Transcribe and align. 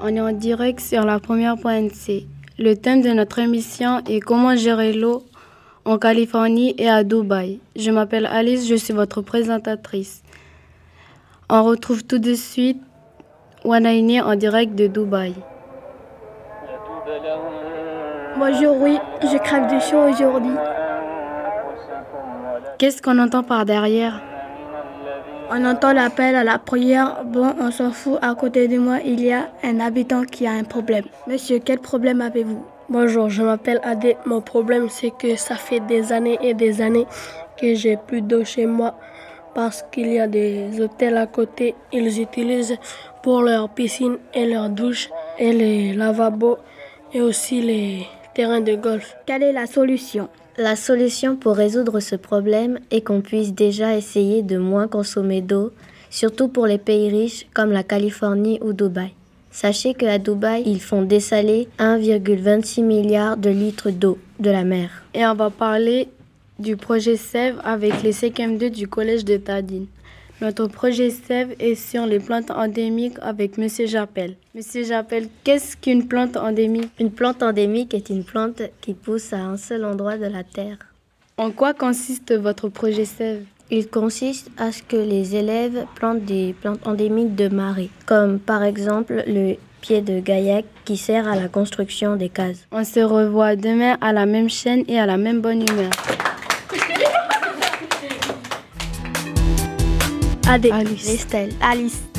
en 0.00 0.32
direct 0.32 0.80
sur 0.80 1.04
la 1.04 1.18
première.nc. 1.18 2.26
Le 2.58 2.74
thème 2.74 3.02
de 3.02 3.10
notre 3.10 3.38
émission 3.38 4.00
est 4.08 4.20
comment 4.20 4.56
gérer 4.56 4.92
l'eau 4.92 5.24
en 5.84 5.98
Californie 5.98 6.74
et 6.78 6.88
à 6.88 7.04
Dubaï. 7.04 7.60
Je 7.76 7.90
m'appelle 7.90 8.26
Alice, 8.26 8.68
je 8.68 8.74
suis 8.74 8.94
votre 8.94 9.22
présentatrice. 9.22 10.22
On 11.50 11.62
retrouve 11.64 12.04
tout 12.04 12.18
de 12.18 12.34
suite 12.34 12.80
Wanaini 13.64 14.20
en 14.20 14.34
direct 14.36 14.74
de 14.74 14.86
Dubaï. 14.86 15.34
Bonjour, 18.38 18.76
oui, 18.80 18.98
je 19.22 19.38
crève 19.38 19.68
du 19.68 19.80
chaud 19.80 20.08
aujourd'hui. 20.10 20.54
Qu'est-ce 22.78 23.00
qu'on 23.00 23.18
entend 23.18 23.42
par 23.42 23.64
derrière? 23.64 24.20
On 25.50 25.64
entend 25.66 25.92
l'appel 25.92 26.34
à 26.36 26.42
la 26.42 26.58
prière. 26.58 27.22
Bon, 27.24 27.54
on 27.60 27.70
s'en 27.70 27.90
fout. 27.90 28.18
À 28.22 28.34
côté 28.34 28.66
de 28.66 28.78
moi, 28.78 28.98
il 29.04 29.22
y 29.22 29.32
a 29.32 29.48
un 29.62 29.78
habitant 29.78 30.24
qui 30.24 30.46
a 30.46 30.52
un 30.52 30.64
problème. 30.64 31.04
Monsieur, 31.26 31.58
quel 31.58 31.78
problème 31.78 32.22
avez-vous? 32.22 32.64
Bonjour, 32.88 33.28
je 33.28 33.42
m'appelle 33.42 33.80
Adé. 33.84 34.16
Mon 34.24 34.40
problème, 34.40 34.88
c'est 34.88 35.10
que 35.10 35.36
ça 35.36 35.56
fait 35.56 35.80
des 35.80 36.12
années 36.12 36.38
et 36.42 36.54
des 36.54 36.80
années 36.80 37.06
que 37.60 37.74
j'ai 37.74 37.96
plus 37.96 38.22
d'eau 38.22 38.44
chez 38.44 38.66
moi 38.66 38.94
parce 39.54 39.84
qu'il 39.92 40.12
y 40.12 40.18
a 40.18 40.26
des 40.26 40.80
hôtels 40.80 41.16
à 41.16 41.26
côté. 41.26 41.74
Ils 41.92 42.20
utilisent 42.20 42.78
pour 43.22 43.42
leur 43.42 43.68
piscine 43.68 44.16
et 44.32 44.46
leur 44.46 44.70
douche 44.70 45.10
et 45.38 45.52
les 45.52 45.92
lavabos 45.92 46.58
et 47.12 47.20
aussi 47.20 47.60
les 47.60 48.06
terrains 48.34 48.60
de 48.60 48.74
golf. 48.74 49.16
Quelle 49.26 49.42
est 49.42 49.52
la 49.52 49.66
solution? 49.66 50.28
La 50.58 50.76
solution 50.76 51.36
pour 51.36 51.56
résoudre 51.56 52.00
ce 52.00 52.16
problème 52.16 52.78
est 52.90 53.00
qu'on 53.00 53.20
puisse 53.20 53.54
déjà 53.54 53.96
essayer 53.96 54.42
de 54.42 54.58
moins 54.58 54.88
consommer 54.88 55.40
d'eau, 55.40 55.72
surtout 56.10 56.48
pour 56.48 56.66
les 56.66 56.78
pays 56.78 57.08
riches 57.08 57.46
comme 57.54 57.72
la 57.72 57.82
Californie 57.82 58.58
ou 58.62 58.72
Dubaï. 58.72 59.12
Sachez 59.50 59.94
qu'à 59.94 60.18
Dubaï, 60.18 60.64
ils 60.66 60.80
font 60.80 61.02
dessaler 61.02 61.68
1,26 61.78 62.82
milliard 62.82 63.36
de 63.36 63.50
litres 63.50 63.90
d'eau 63.90 64.18
de 64.40 64.50
la 64.50 64.64
mer. 64.64 64.90
Et 65.14 65.24
on 65.26 65.34
va 65.34 65.50
parler 65.50 66.08
du 66.58 66.76
projet 66.76 67.16
SEV 67.16 67.54
avec 67.64 68.02
les 68.02 68.12
CKM2 68.12 68.70
du 68.70 68.88
collège 68.88 69.24
de 69.24 69.36
Tadine. 69.36 69.86
Notre 70.40 70.66
projet 70.66 71.10
SEV 71.10 71.54
est 71.60 71.76
sur 71.76 72.06
les 72.06 72.18
plantes 72.18 72.50
endémiques 72.50 73.18
avec 73.22 73.56
Monsieur 73.56 73.86
Jappel. 73.86 74.34
Monsieur 74.54 74.84
Jappel, 74.84 75.28
qu'est-ce 75.44 75.76
qu'une 75.76 76.08
plante 76.08 76.36
endémique? 76.36 76.90
Une 76.98 77.12
plante 77.12 77.42
endémique 77.42 77.94
est 77.94 78.10
une 78.10 78.24
plante 78.24 78.62
qui 78.80 78.94
pousse 78.94 79.32
à 79.32 79.38
un 79.38 79.56
seul 79.56 79.84
endroit 79.84 80.16
de 80.16 80.26
la 80.26 80.42
terre. 80.42 80.78
En 81.36 81.50
quoi 81.50 81.72
consiste 81.72 82.32
votre 82.32 82.68
projet 82.68 83.04
SEV 83.04 83.44
il 83.70 83.88
consiste 83.88 84.50
à 84.58 84.72
ce 84.72 84.82
que 84.82 84.96
les 84.96 85.36
élèves 85.36 85.86
plantent 85.94 86.24
des 86.24 86.54
plantes 86.60 86.86
endémiques 86.86 87.34
de 87.34 87.48
marée, 87.48 87.88
comme 88.04 88.38
par 88.38 88.62
exemple 88.62 89.24
le 89.26 89.54
pied 89.80 90.02
de 90.02 90.20
gaillac 90.20 90.66
qui 90.84 90.98
sert 90.98 91.26
à 91.26 91.34
la 91.34 91.48
construction 91.48 92.16
des 92.16 92.28
cases. 92.28 92.66
On 92.72 92.84
se 92.84 93.00
revoit 93.00 93.56
demain 93.56 93.96
à 94.02 94.12
la 94.12 94.26
même 94.26 94.50
chaîne 94.50 94.84
et 94.86 94.98
à 94.98 95.06
la 95.06 95.16
même 95.16 95.40
bonne 95.40 95.62
humeur. 95.62 95.90
Adé, 100.46 100.70
Alice. 100.72 101.08
Estelle, 101.08 101.54
Alice. 101.60 102.13